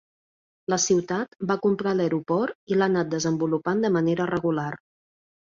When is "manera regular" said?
3.99-4.69